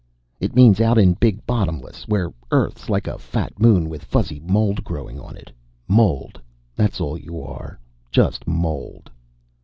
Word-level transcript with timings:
It 0.39 0.55
means 0.55 0.81
out 0.81 0.97
in 0.97 1.13
Big 1.13 1.45
Bottomless, 1.45 2.07
where 2.07 2.33
Earth's 2.49 2.89
like 2.89 3.05
a 3.05 3.19
fat 3.19 3.59
moon 3.59 3.87
with 3.87 4.03
fuzzy 4.03 4.39
mold 4.39 4.83
growing 4.83 5.19
on 5.19 5.37
it. 5.37 5.51
Mold, 5.87 6.41
that's 6.75 6.99
all 6.99 7.15
you 7.19 7.39
are, 7.39 7.77
just 8.09 8.47
mold. 8.47 9.11